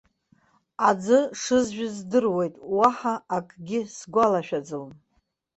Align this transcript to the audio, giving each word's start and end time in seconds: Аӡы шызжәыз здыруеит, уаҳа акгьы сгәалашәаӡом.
Аӡы 0.87 1.17
шызжәыз 1.41 1.93
здыруеит, 1.99 2.55
уаҳа 2.75 3.13
акгьы 3.35 3.79
сгәалашәаӡом. 3.95 4.89